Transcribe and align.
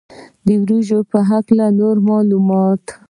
د 0.45 0.47
وریجو 0.61 0.99
په 1.11 1.19
هکله 1.29 1.65
نور 1.79 1.95
معلومات. 2.09 2.83